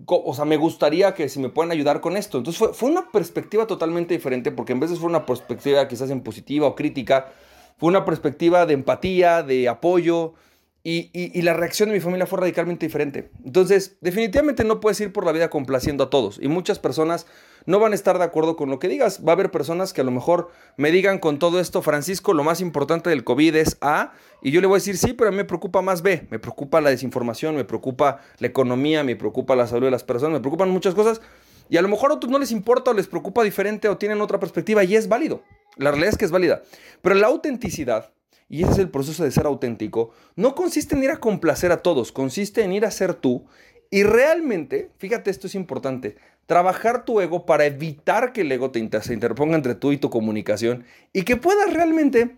o 0.05 0.35
sea, 0.35 0.45
me 0.45 0.59
gustaría 0.59 1.15
que 1.15 1.31
si 1.31 1.41
me 1.41 1.49
pueden 1.49 1.73
ayudar 1.73 2.03
con 2.03 2.19
esto. 2.19 2.37
Entonces 2.37 2.59
fue, 2.59 2.75
fue 2.75 2.91
una 2.91 3.11
perspectiva 3.11 3.67
totalmente 3.67 4.13
diferente 4.13 4.53
porque 4.53 4.75
en 4.75 4.81
de 4.81 4.99
fue 4.99 5.09
una 5.09 5.25
perspectiva 5.25 5.89
quizás 5.89 6.11
en 6.11 6.21
positiva 6.21 6.67
o 6.67 6.75
crítica, 6.75 7.33
fue 7.79 7.89
una 7.89 8.05
perspectiva 8.05 8.67
de 8.67 8.75
empatía, 8.75 9.43
de 9.43 9.69
apoyo, 9.69 10.35
y, 10.83 11.43
la 11.43 11.53
reacción 11.53 11.91
de 11.91 11.95
mi 11.95 12.01
familia 12.01 12.27
fue 12.27 12.41
radicalmente 12.41 12.87
diferente. 12.87 13.31
Entonces, 13.45 13.99
definitivamente 14.01 14.65
no 14.65 14.81
puedes 14.81 14.99
ir 15.01 15.13
por 15.13 15.27
la 15.27 15.33
vida 15.33 15.51
complaciendo 15.51 16.05
a 16.05 16.11
todos. 16.11 16.39
Y 16.41 16.49
muchas 16.49 16.79
personas 16.79 17.27
no 17.67 17.79
van 17.79 17.93
a 17.93 17.95
estar 17.95 18.17
de 18.17 18.25
acuerdo 18.25 18.57
con 18.57 18.71
lo 18.71 18.79
que 18.79 18.89
digas. 18.89 19.21
Va 19.27 19.33
a 19.33 19.35
haber 19.35 19.51
personas 19.51 19.93
que 19.93 20.01
a 20.01 20.05
lo 20.05 20.11
mejor 20.11 20.51
me 20.79 20.91
digan 20.91 21.19
con 21.19 21.39
todo 21.39 21.61
esto, 21.61 21.83
Francisco, 21.83 22.33
lo 22.33 22.45
más 22.45 22.63
importante 22.63 23.11
del 23.11 23.25
COVID 23.25 23.57
es 23.57 23.77
A. 23.83 24.13
Y 24.41 24.53
yo 24.53 24.63
le 24.63 24.69
voy 24.69 24.77
a 24.77 24.79
decir, 24.79 24.97
sí, 24.97 25.13
pero 25.13 25.29
a 25.29 25.33
mí 25.33 25.37
me 25.37 25.45
preocupa 25.45 25.83
más 25.83 26.01
B. 26.01 26.27
Me 26.31 26.39
preocupa 26.39 26.81
la 26.81 26.89
desinformación, 26.89 27.57
me 27.57 27.65
preocupa 27.65 28.23
la 28.39 28.47
economía, 28.47 29.05
me 29.05 29.17
preocupa 29.17 29.55
la 29.55 29.67
salud 29.67 29.85
de 29.85 29.91
las 29.91 30.05
personas, 30.05 30.39
me 30.39 30.41
preocupan 30.41 30.71
muchas 30.71 30.95
cosas. 30.95 31.21
Y 31.69 31.77
a 31.77 31.83
lo 31.83 31.89
mejor 31.89 32.11
a 32.11 32.15
otros 32.15 32.33
no 32.33 32.39
les 32.39 32.53
importa 32.53 32.91
o 32.91 32.95
les 32.95 33.07
preocupa 33.07 33.45
diferente 33.45 33.89
o 33.91 33.99
tienen 33.99 34.23
otra 34.23 34.41
perspectiva 34.41 34.83
y 34.83 34.97
es 34.97 35.09
válido. 35.09 35.43
La 35.77 35.91
realidad 35.91 36.13
es 36.13 36.19
que 36.19 36.25
es 36.25 36.31
válida. 36.31 36.63
Pero 37.03 37.15
la 37.15 37.29
autenticidad, 37.29 38.13
y 38.49 38.63
ese 38.63 38.73
es 38.73 38.79
el 38.79 38.91
proceso 38.91 39.25
de 39.25 39.31
ser 39.31 39.47
auténtico, 39.47 40.11
no 40.37 40.55
consiste 40.55 40.95
en 40.95 41.05
ir 41.05 41.11
a 41.11 41.21
complacer 41.21 41.73
a 41.73 41.83
todos, 41.83 42.13
consiste 42.13 42.63
en 42.63 42.73
ir 42.73 42.85
a 42.85 42.91
ser 42.91 43.15
tú 43.15 43.47
y 43.91 44.05
realmente, 44.05 44.91
fíjate, 44.99 45.31
esto 45.31 45.49
es 45.49 45.55
importante, 45.57 46.17
trabajar 46.47 47.05
tu 47.05 47.21
ego 47.21 47.45
para 47.45 47.67
evitar 47.67 48.33
que 48.33 48.43
el 48.43 48.53
ego 48.53 48.71
te 48.71 49.03
se 49.03 49.15
interponga 49.15 49.57
entre 49.57 49.75
tú 49.75 49.93
y 49.93 49.99
tu 49.99 50.11
comunicación 50.11 50.85
y 51.13 51.23
que 51.23 51.37
puedas 51.37 51.73
realmente 51.73 52.37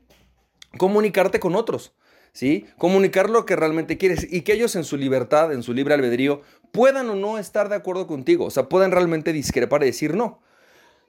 comunicarte 0.79 1.40
con 1.40 1.55
otros. 1.55 1.94
¿Sí? 2.34 2.64
Comunicar 2.79 3.29
lo 3.29 3.44
que 3.44 3.56
realmente 3.56 3.98
quieres 3.98 4.27
y 4.31 4.41
que 4.41 4.55
ellos 4.55 4.74
en 4.74 4.84
su 4.84 4.96
libertad, 4.96 5.53
en 5.53 5.62
su 5.62 5.74
libre 5.74 5.93
albedrío, 5.93 6.41
puedan 6.70 7.10
o 7.10 7.15
no 7.15 7.36
estar 7.36 7.69
de 7.69 7.74
acuerdo 7.74 8.06
contigo, 8.06 8.46
o 8.46 8.51
sea, 8.51 8.70
puedan 8.70 8.91
realmente 8.91 9.34
discrepar 9.34 9.82
y 9.82 9.86
decir 9.86 10.15
no. 10.15 10.41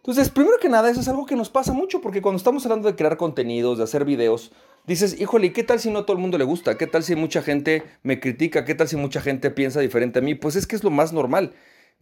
Entonces, 0.03 0.29
primero 0.29 0.57
que 0.59 0.67
nada, 0.67 0.89
eso 0.89 0.99
es 0.99 1.07
algo 1.07 1.25
que 1.25 1.37
nos 1.37 1.49
pasa 1.49 1.71
mucho, 1.71 2.01
porque 2.01 2.21
cuando 2.21 2.35
estamos 2.35 2.65
hablando 2.65 2.89
de 2.89 2.95
crear 2.97 3.15
contenidos, 3.15 3.77
de 3.77 3.85
hacer 3.85 4.03
videos, 4.03 4.51
dices, 4.85 5.17
híjole, 5.17 5.53
¿qué 5.53 5.63
tal 5.63 5.79
si 5.79 5.89
no 5.89 5.99
a 5.99 6.05
todo 6.05 6.17
el 6.17 6.21
mundo 6.21 6.37
le 6.37 6.43
gusta? 6.43 6.77
¿Qué 6.77 6.87
tal 6.87 7.03
si 7.03 7.15
mucha 7.15 7.41
gente 7.41 7.83
me 8.03 8.19
critica? 8.19 8.65
¿Qué 8.65 8.75
tal 8.75 8.89
si 8.89 8.97
mucha 8.97 9.21
gente 9.21 9.49
piensa 9.49 9.79
diferente 9.79 10.19
a 10.19 10.21
mí? 10.21 10.35
Pues 10.35 10.57
es 10.57 10.67
que 10.67 10.75
es 10.75 10.83
lo 10.83 10.89
más 10.89 11.13
normal. 11.13 11.53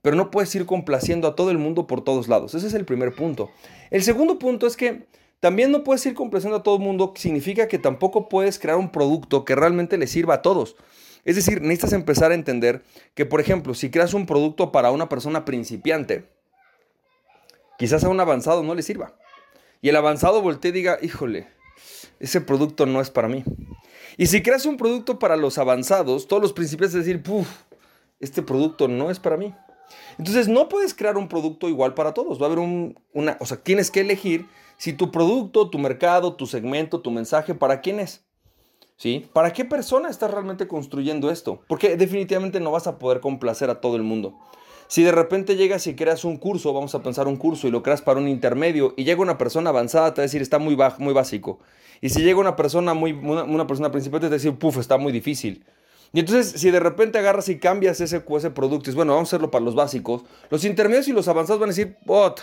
Pero 0.02 0.16
no 0.16 0.32
puedes 0.32 0.56
ir 0.56 0.66
complaciendo 0.66 1.28
a 1.28 1.36
todo 1.36 1.52
el 1.52 1.60
mundo 1.60 1.86
por 1.86 2.04
todos 2.04 2.28
lados. 2.28 2.56
Ese 2.56 2.66
es 2.66 2.74
el 2.74 2.86
primer 2.86 3.14
punto. 3.14 3.52
El 3.92 4.02
segundo 4.02 4.40
punto 4.40 4.66
es 4.66 4.76
que 4.76 5.06
también 5.40 5.72
no 5.72 5.84
puedes 5.84 6.04
ir 6.08 6.16
complaciendo 6.16 6.58
a 6.58 6.64
todo 6.64 6.78
el 6.78 6.82
mundo. 6.82 7.14
Significa 7.16 7.68
que 7.68 7.78
tampoco 7.78 8.30
puedes 8.30 8.58
crear 8.58 8.78
un 8.78 8.92
producto 8.92 9.46
que 9.46 9.54
realmente 9.54 10.00
le 10.00 10.08
sirva 10.08 10.34
a 10.34 10.42
todos. 10.42 10.76
Es 11.24 11.36
decir, 11.36 11.62
necesitas 11.62 11.94
empezar 11.94 12.32
a 12.32 12.34
entender 12.34 12.82
que, 13.14 13.28
por 13.28 13.42
ejemplo, 13.42 13.76
si 13.76 13.92
creas 13.92 14.16
un 14.16 14.26
producto 14.26 14.72
para 14.72 14.90
una 14.90 15.08
persona 15.08 15.46
principiante, 15.46 16.26
quizás 17.82 18.04
a 18.04 18.10
un 18.10 18.20
avanzado 18.20 18.62
no 18.62 18.76
le 18.76 18.84
sirva. 18.84 19.16
Y 19.82 19.90
el 19.90 19.96
avanzado 19.96 20.44
voltee 20.44 20.70
y 20.70 20.72
diga, 20.72 21.00
híjole, 21.02 21.48
ese 22.20 22.40
producto 22.40 22.86
no 22.86 23.02
es 23.02 23.10
para 23.10 23.28
mí. 23.28 23.44
Y 24.18 24.28
si 24.28 24.44
creas 24.44 24.68
un 24.68 24.78
producto 24.78 25.18
para 25.18 25.36
los 25.36 25.58
avanzados, 25.58 26.28
todos 26.28 26.44
los 26.44 26.54
principiantes 26.54 26.94
decir, 26.94 27.24
Puf, 27.24 27.48
este 28.20 28.44
producto 28.44 28.88
no 28.88 29.10
es 29.10 29.18
para 29.18 29.36
mí. 29.36 29.56
Entonces 30.20 30.48
no 30.48 30.70
puedes 30.70 30.94
crear 30.94 31.18
un 31.18 31.28
producto 31.28 31.70
igual 31.70 31.96
para 31.96 32.14
todos. 32.14 32.40
Va 32.40 32.44
a 32.44 32.46
haber 32.50 32.60
un, 32.60 33.00
una, 33.14 33.38
o 33.40 33.48
sea, 33.48 33.58
tienes 33.58 33.90
que 33.90 34.02
elegir 34.02 34.46
si 34.78 34.94
tu 34.94 35.10
producto, 35.10 35.72
tu 35.72 35.80
mercado, 35.80 36.36
tu 36.36 36.46
segmento, 36.46 37.02
tu 37.02 37.10
mensaje, 37.10 37.56
¿para 37.56 37.82
quién 37.82 38.00
es? 38.00 38.24
¿Sí? 38.96 39.28
¿Para 39.34 39.54
qué 39.54 39.66
persona 39.66 40.08
estás 40.08 40.30
realmente 40.30 40.68
construyendo 40.68 41.32
esto? 41.32 41.64
Porque 41.68 41.98
definitivamente 41.98 42.60
no 42.60 42.70
vas 42.70 42.86
a 42.86 43.00
poder 43.00 43.22
complacer 43.22 43.72
a 43.72 43.82
todo 43.82 43.96
el 43.96 44.04
mundo. 44.04 44.38
Si 44.92 45.04
de 45.04 45.14
repente 45.14 45.56
llegas 45.56 45.88
y 45.88 45.96
creas 45.96 46.26
un 46.26 46.36
curso, 46.36 46.74
vamos 46.74 46.94
a 46.96 47.02
pensar 47.02 47.26
un 47.30 47.38
curso 47.38 47.66
y 47.66 47.72
lo 47.72 47.82
creas 47.82 48.02
para 48.02 48.20
un 48.20 48.28
intermedio 48.28 48.94
y 48.98 49.06
llega 49.06 49.22
una 49.22 49.38
persona 49.38 49.70
avanzada, 49.70 50.14
te 50.14 50.20
va 50.20 50.24
a 50.24 50.28
decir 50.28 50.42
está 50.42 50.60
muy, 50.60 50.76
bajo, 50.76 51.02
muy 51.02 51.14
básico. 51.14 51.60
Y 52.02 52.10
si 52.10 52.22
llega 52.22 52.42
una 52.42 52.58
persona 52.58 52.94
muy 52.94 53.14
una, 53.14 53.66
persona 53.68 53.90
principiante, 53.90 54.28
te 54.28 54.32
va 54.32 54.36
a 54.36 54.40
decir, 54.40 54.54
puf, 54.60 54.80
está 54.80 54.98
muy 54.98 55.14
difícil. 55.14 55.64
Y 56.12 56.20
entonces, 56.20 56.60
si 56.60 56.72
de 56.72 56.82
repente 56.82 57.18
agarras 57.20 57.48
y 57.48 57.58
cambias 57.58 58.02
ese, 58.02 58.22
ese 58.36 58.50
producto 58.50 58.80
dices, 58.80 58.96
bueno, 58.96 59.14
vamos 59.14 59.30
a 59.30 59.38
hacerlo 59.38 59.50
para 59.50 59.64
los 59.64 59.76
básicos, 59.76 60.24
los 60.50 60.66
intermedios 60.66 61.08
y 61.08 61.14
los 61.14 61.30
avanzados 61.30 61.62
van 61.62 61.70
a 61.70 61.72
decir, 61.72 61.96
bot, 62.06 62.42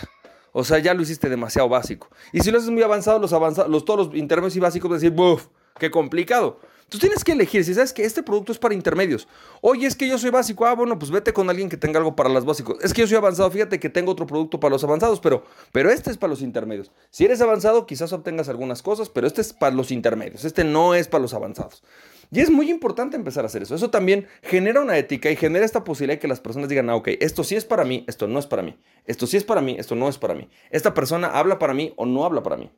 o 0.51 0.63
sea, 0.63 0.79
ya 0.79 0.95
lo 0.95 1.03
hiciste 1.03 1.29
demasiado 1.29 1.69
básico. 1.69 2.09
Y 2.33 2.39
si 2.39 2.49
lo 2.49 2.57
haces 2.57 2.71
muy 2.71 2.81
avanzado, 2.81 3.19
los 3.19 3.31
avanzados, 3.31 3.69
los, 3.69 3.85
todos 3.85 4.07
los 4.07 4.15
intermedios 4.17 4.55
y 4.55 4.59
básicos 4.59 4.89
van 4.89 4.97
a 4.97 4.99
decir, 4.99 5.15
buf, 5.15 5.49
qué 5.77 5.91
complicado. 5.91 6.59
Tú 6.89 6.97
tienes 6.97 7.23
que 7.23 7.33
elegir, 7.33 7.63
si 7.63 7.73
sabes 7.73 7.93
que 7.93 8.03
este 8.03 8.23
producto 8.23 8.51
es 8.51 8.57
para 8.57 8.73
intermedios. 8.73 9.27
Oye, 9.61 9.85
es 9.85 9.95
que 9.95 10.07
yo 10.07 10.17
soy 10.17 10.31
básico, 10.31 10.65
ah, 10.65 10.73
bueno, 10.73 10.97
pues 10.97 11.11
vete 11.11 11.33
con 11.33 11.49
alguien 11.49 11.69
que 11.69 11.77
tenga 11.77 11.99
algo 11.99 12.15
para 12.15 12.29
los 12.29 12.45
básicos. 12.45 12.77
Es 12.81 12.93
que 12.93 13.01
yo 13.01 13.07
soy 13.07 13.17
avanzado, 13.17 13.49
fíjate 13.51 13.79
que 13.79 13.89
tengo 13.89 14.11
otro 14.11 14.25
producto 14.25 14.59
para 14.59 14.71
los 14.71 14.83
avanzados, 14.83 15.19
pero, 15.19 15.43
pero 15.71 15.91
este 15.91 16.09
es 16.09 16.17
para 16.17 16.31
los 16.31 16.41
intermedios. 16.41 16.91
Si 17.11 17.25
eres 17.25 17.41
avanzado, 17.41 17.85
quizás 17.85 18.11
obtengas 18.11 18.49
algunas 18.49 18.81
cosas, 18.81 19.09
pero 19.09 19.27
este 19.27 19.41
es 19.41 19.53
para 19.53 19.75
los 19.75 19.91
intermedios, 19.91 20.45
este 20.45 20.63
no 20.63 20.95
es 20.95 21.07
para 21.07 21.21
los 21.21 21.33
avanzados. 21.33 21.83
Y 22.31 22.41
es 22.41 22.51
muy 22.51 22.69
importante 22.69 23.15
empezar 23.15 23.43
a 23.43 23.47
hacer 23.47 23.63
eso. 23.63 23.75
Eso 23.75 23.89
también 23.89 24.27
genera 24.43 24.81
una 24.81 24.97
ética 24.97 25.31
y 25.31 25.35
genera 25.35 25.65
esta 25.65 25.83
posibilidad 25.83 26.15
de 26.15 26.19
que 26.19 26.27
las 26.27 26.39
personas 26.39 26.69
digan, 26.69 26.89
ah, 26.89 26.95
ok, 26.95 27.09
esto 27.19 27.43
sí 27.43 27.55
es 27.55 27.65
para 27.65 27.83
mí, 27.85 28.05
esto 28.07 28.27
no 28.27 28.39
es 28.39 28.45
para 28.45 28.61
mí. 28.61 28.77
Esto 29.05 29.25
sí 29.25 29.37
es 29.37 29.43
para 29.43 29.61
mí, 29.61 29.75
esto 29.79 29.95
no 29.95 30.07
es 30.07 30.17
para 30.17 30.35
mí. 30.35 30.47
Esta 30.69 30.93
persona 30.93 31.27
habla 31.27 31.57
para 31.57 31.73
mí 31.73 31.93
o 31.97 32.05
no 32.05 32.25
habla 32.25 32.43
para 32.43 32.57
mí. 32.57 32.71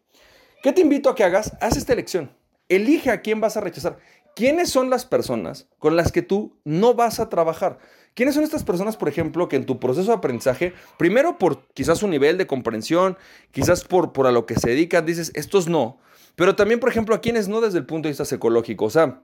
¿Qué 0.63 0.71
te 0.71 0.81
invito 0.81 1.09
a 1.09 1.15
que 1.15 1.23
hagas? 1.23 1.57
Haz 1.59 1.75
esta 1.75 1.91
elección. 1.91 2.31
Elige 2.71 3.11
a 3.11 3.21
quién 3.21 3.41
vas 3.41 3.57
a 3.57 3.61
rechazar. 3.61 3.97
¿Quiénes 4.33 4.69
son 4.69 4.89
las 4.89 5.05
personas 5.05 5.67
con 5.77 5.97
las 5.97 6.11
que 6.11 6.21
tú 6.21 6.57
no 6.63 6.93
vas 6.93 7.19
a 7.19 7.27
trabajar? 7.27 7.79
¿Quiénes 8.13 8.33
son 8.35 8.45
estas 8.45 8.63
personas, 8.63 8.95
por 8.95 9.09
ejemplo, 9.09 9.49
que 9.49 9.57
en 9.57 9.65
tu 9.65 9.77
proceso 9.79 10.11
de 10.11 10.17
aprendizaje, 10.17 10.73
primero 10.97 11.37
por 11.37 11.67
quizás 11.73 11.97
su 11.97 12.07
nivel 12.07 12.37
de 12.37 12.47
comprensión, 12.47 13.17
quizás 13.51 13.83
por, 13.83 14.13
por 14.13 14.27
a 14.27 14.31
lo 14.31 14.45
que 14.45 14.55
se 14.55 14.69
dedican, 14.69 15.05
dices, 15.05 15.31
estos 15.35 15.67
no, 15.67 15.97
pero 16.35 16.55
también, 16.55 16.79
por 16.79 16.89
ejemplo, 16.89 17.13
a 17.13 17.21
quienes 17.21 17.49
no 17.49 17.59
desde 17.59 17.79
el 17.79 17.85
punto 17.85 18.07
de 18.07 18.11
vista 18.11 18.25
psicológico? 18.25 18.85
O 18.85 18.89
sea, 18.89 19.21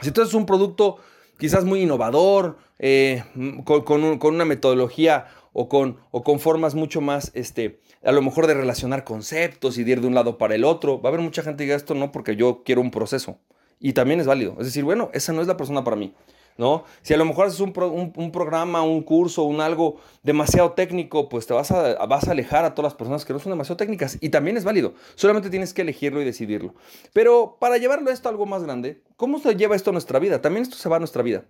si 0.00 0.10
tú 0.10 0.20
eres 0.20 0.34
un 0.34 0.46
producto 0.46 0.98
quizás 1.38 1.64
muy 1.64 1.82
innovador, 1.82 2.58
eh, 2.78 3.22
con, 3.64 4.02
una 4.02 4.44
metodología 4.44 5.26
o 5.52 5.68
con, 5.68 5.98
o 6.10 6.22
con 6.22 6.40
formas 6.40 6.74
mucho 6.74 7.00
más, 7.00 7.30
este, 7.34 7.80
a 8.04 8.12
lo 8.12 8.22
mejor 8.22 8.46
de 8.46 8.54
relacionar 8.54 9.04
conceptos 9.04 9.78
y 9.78 9.84
de 9.84 9.92
ir 9.92 10.00
de 10.00 10.06
un 10.06 10.14
lado 10.14 10.38
para 10.38 10.54
el 10.54 10.64
otro. 10.64 11.00
Va 11.00 11.08
a 11.08 11.12
haber 11.12 11.20
mucha 11.20 11.42
gente 11.42 11.58
que 11.58 11.64
diga 11.64 11.76
esto 11.76 11.94
no 11.94 12.12
porque 12.12 12.36
yo 12.36 12.62
quiero 12.64 12.80
un 12.80 12.90
proceso. 12.90 13.38
Y 13.78 13.94
también 13.94 14.20
es 14.20 14.26
válido. 14.26 14.56
Es 14.58 14.66
decir, 14.66 14.84
bueno, 14.84 15.10
esa 15.12 15.32
no 15.32 15.40
es 15.40 15.48
la 15.48 15.56
persona 15.56 15.82
para 15.82 15.96
mí. 15.96 16.14
¿no? 16.56 16.84
Si 17.02 17.14
a 17.14 17.16
lo 17.16 17.24
mejor 17.24 17.46
haces 17.46 17.60
un, 17.60 17.72
programa, 17.72 18.82
un 18.82 19.02
curso, 19.02 19.44
un 19.44 19.60
algo 19.60 19.96
demasiado 20.22 20.72
técnico, 20.72 21.28
pues 21.28 21.46
te 21.46 21.54
vas 21.54 21.70
a, 21.70 22.04
vas 22.06 22.28
a 22.28 22.32
alejar 22.32 22.64
a 22.64 22.74
todas 22.74 22.92
las 22.92 22.98
personas 22.98 23.24
que 23.24 23.32
no 23.32 23.38
son 23.38 23.52
demasiado 23.52 23.76
técnicas. 23.76 24.18
Y 24.20 24.28
también 24.28 24.56
es 24.56 24.64
válido. 24.64 24.94
Solamente 25.14 25.50
tienes 25.50 25.72
que 25.74 25.82
elegirlo 25.82 26.20
y 26.20 26.24
decidirlo. 26.24 26.74
Pero 27.12 27.56
para 27.58 27.78
llevarlo 27.78 28.10
esto 28.10 28.28
a 28.28 28.32
algo 28.32 28.46
más 28.46 28.62
grande, 28.62 29.02
¿cómo 29.16 29.38
se 29.38 29.54
lleva 29.56 29.76
esto 29.76 29.90
a 29.90 29.92
nuestra 29.92 30.18
vida? 30.18 30.40
También 30.40 30.62
esto 30.62 30.76
se 30.76 30.88
va 30.88 30.96
a 30.96 31.00
nuestra 31.00 31.22
vida. 31.22 31.44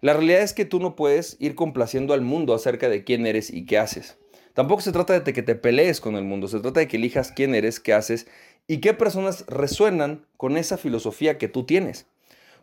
La 0.00 0.14
realidad 0.14 0.40
es 0.40 0.54
que 0.54 0.64
tú 0.64 0.80
no 0.80 0.96
puedes 0.96 1.36
ir 1.40 1.54
complaciendo 1.54 2.14
al 2.14 2.22
mundo 2.22 2.54
acerca 2.54 2.88
de 2.88 3.04
quién 3.04 3.26
eres 3.26 3.52
y 3.52 3.66
qué 3.66 3.78
haces. 3.78 4.16
Tampoco 4.54 4.80
se 4.80 4.92
trata 4.92 5.20
de 5.20 5.32
que 5.32 5.42
te 5.42 5.54
pelees 5.54 6.00
con 6.00 6.16
el 6.16 6.24
mundo, 6.24 6.48
se 6.48 6.60
trata 6.60 6.80
de 6.80 6.88
que 6.88 6.96
elijas 6.96 7.32
quién 7.32 7.54
eres, 7.54 7.80
qué 7.80 7.92
haces 7.92 8.26
y 8.66 8.78
qué 8.78 8.94
personas 8.94 9.44
resuenan 9.46 10.26
con 10.36 10.56
esa 10.56 10.78
filosofía 10.78 11.36
que 11.38 11.48
tú 11.48 11.64
tienes. 11.64 12.06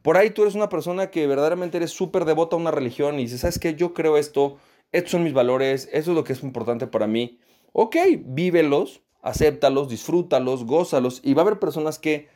Por 0.02 0.18
ahí 0.18 0.32
tú 0.32 0.42
eres 0.42 0.56
una 0.56 0.70
persona 0.70 1.12
que 1.12 1.28
verdaderamente 1.28 1.78
eres 1.78 1.92
súper 1.92 2.26
devota 2.26 2.56
a 2.56 2.60
una 2.60 2.72
religión 2.72 3.20
y 3.20 3.24
dices, 3.24 3.42
¿sabes 3.42 3.60
qué? 3.60 3.76
Yo 3.76 3.94
creo 3.94 4.18
esto, 4.18 4.58
estos 4.92 5.12
son 5.12 5.24
mis 5.24 5.34
valores, 5.34 5.90
eso 5.92 6.12
es 6.12 6.16
lo 6.16 6.24
que 6.24 6.34
es 6.34 6.44
importante 6.44 6.88
para 6.88 7.08
mí. 7.08 7.40
Ok, 7.72 7.98
vívelos, 8.26 9.02
acéptalos, 9.22 9.90
disfrútalos, 9.90 10.66
gózalos 10.66 11.22
y 11.24 11.34
va 11.34 11.44
a 11.44 11.46
haber 11.46 11.60
personas 11.60 12.00
que 12.00 12.30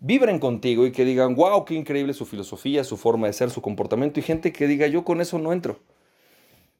vibren 0.00 0.38
contigo 0.38 0.86
y 0.86 0.92
que 0.92 1.04
digan, 1.04 1.34
wow, 1.34 1.64
qué 1.64 1.74
increíble 1.74 2.14
su 2.14 2.26
filosofía, 2.26 2.84
su 2.84 2.96
forma 2.96 3.26
de 3.26 3.32
ser, 3.32 3.50
su 3.50 3.62
comportamiento 3.62 4.20
y 4.20 4.22
gente 4.22 4.52
que 4.52 4.66
diga, 4.66 4.86
yo 4.86 5.04
con 5.04 5.20
eso 5.20 5.38
no 5.38 5.52
entro. 5.52 5.80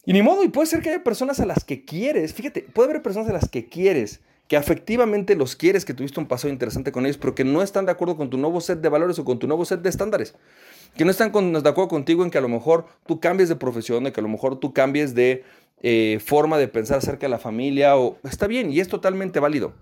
Y 0.04 0.12
ni 0.12 0.22
modo, 0.22 0.44
y 0.44 0.48
puede 0.48 0.66
ser 0.66 0.80
que 0.80 0.90
haya 0.90 1.04
personas 1.04 1.40
a 1.40 1.46
las 1.46 1.64
que 1.64 1.84
quieres, 1.84 2.32
fíjate, 2.32 2.62
puede 2.62 2.90
haber 2.90 3.02
personas 3.02 3.28
a 3.28 3.32
las 3.32 3.48
que 3.48 3.68
quieres, 3.68 4.20
que 4.46 4.56
afectivamente 4.56 5.37
los 5.37 5.54
quieres, 5.54 5.84
que 5.84 5.92
tuviste 5.92 6.18
un 6.18 6.26
pasado 6.26 6.50
interesante 6.50 6.92
con 6.92 7.04
ellos, 7.04 7.18
pero 7.18 7.34
que 7.34 7.44
no 7.44 7.60
están 7.60 7.84
de 7.84 7.92
acuerdo 7.92 8.16
con 8.16 8.30
tu 8.30 8.38
nuevo 8.38 8.60
set 8.62 8.80
de 8.80 8.88
valores 8.88 9.18
o 9.18 9.25
con 9.25 9.38
tu 9.38 9.46
nuevo 9.46 9.66
set 9.66 9.82
de 9.82 9.90
estándares. 9.90 10.34
Que 10.96 11.04
no 11.04 11.10
están 11.10 11.30
de 11.30 11.68
acuerdo 11.68 11.88
contigo 11.88 12.25
en 12.25 12.30
que 12.30 12.38
a 12.38 12.40
lo 12.40 12.48
mejor 12.48 12.87
tú 13.06 13.20
cambies 13.20 13.50
de 13.50 13.56
profesión, 13.56 14.04
de 14.04 14.12
que 14.12 14.20
a 14.20 14.22
lo 14.22 14.30
mejor 14.30 14.58
tú 14.58 14.72
cambies 14.72 15.14
de 15.14 15.44
eh, 15.82 16.18
forma 16.25 16.56
de 16.56 16.68
pensar 16.68 16.98
acerca 16.98 17.26
de 17.26 17.30
la 17.30 17.38
familia, 17.38 17.98
o 17.98 18.16
está 18.25 18.46
bien, 18.46 18.72
y 18.72 18.80
es 18.80 18.88
totalmente 18.88 19.38
válido. 19.38 19.75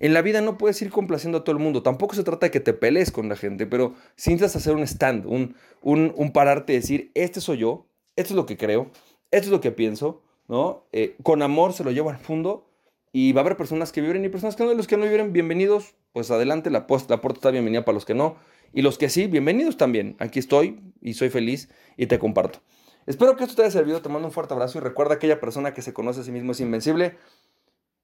En 0.00 0.14
la 0.14 0.22
vida 0.22 0.40
no 0.40 0.58
puedes 0.58 0.80
ir 0.82 0.90
complaciendo 0.90 1.38
a 1.38 1.44
todo 1.44 1.56
el 1.56 1.62
mundo. 1.62 1.82
Tampoco 1.82 2.14
se 2.14 2.24
trata 2.24 2.46
de 2.46 2.50
que 2.50 2.60
te 2.60 2.72
pelees 2.72 3.10
con 3.10 3.28
la 3.28 3.36
gente, 3.36 3.66
pero 3.66 3.94
si 4.16 4.30
necesitas 4.30 4.56
hacer 4.56 4.74
un 4.74 4.82
stand, 4.82 5.26
un, 5.26 5.56
un, 5.82 6.32
pararte 6.32 6.72
y 6.72 6.76
decir, 6.76 7.10
este 7.14 7.40
soy 7.40 7.58
yo, 7.58 7.86
esto 8.16 8.32
es 8.32 8.36
lo 8.36 8.46
que 8.46 8.56
creo, 8.56 8.90
esto 9.30 9.46
es 9.46 9.50
lo 9.50 9.60
que 9.60 9.70
pienso, 9.70 10.22
¿no? 10.48 10.86
Eh, 10.92 11.16
con 11.22 11.42
amor 11.42 11.72
se 11.72 11.84
lo 11.84 11.90
llevo 11.90 12.10
al 12.10 12.18
fondo 12.18 12.66
y 13.12 13.32
va 13.32 13.40
a 13.40 13.44
haber 13.44 13.56
personas 13.56 13.92
que 13.92 14.00
vibren 14.00 14.24
y 14.24 14.28
personas 14.28 14.56
que 14.56 14.64
no. 14.64 14.74
los 14.74 14.86
que 14.86 14.96
no 14.96 15.04
vibren, 15.04 15.32
bienvenidos, 15.32 15.94
pues 16.12 16.30
adelante, 16.30 16.70
la, 16.70 16.80
la 16.80 16.86
puerta 17.20 17.32
está 17.32 17.50
bienvenida 17.50 17.84
para 17.84 17.94
los 17.94 18.04
que 18.04 18.14
no. 18.14 18.36
Y 18.72 18.82
los 18.82 18.98
que 18.98 19.08
sí, 19.08 19.28
bienvenidos 19.28 19.76
también. 19.76 20.16
Aquí 20.18 20.40
estoy 20.40 20.80
y 21.00 21.14
soy 21.14 21.30
feliz 21.30 21.70
y 21.96 22.06
te 22.06 22.18
comparto. 22.18 22.58
Espero 23.06 23.36
que 23.36 23.44
esto 23.44 23.54
te 23.54 23.62
haya 23.62 23.70
servido, 23.70 24.00
te 24.02 24.08
mando 24.08 24.26
un 24.26 24.32
fuerte 24.32 24.54
abrazo 24.54 24.78
y 24.78 24.80
recuerda 24.80 25.14
aquella 25.14 25.38
persona 25.38 25.74
que 25.74 25.82
se 25.82 25.92
conoce 25.92 26.20
a 26.20 26.24
sí 26.24 26.32
mismo 26.32 26.52
es 26.52 26.60
invencible. 26.60 27.16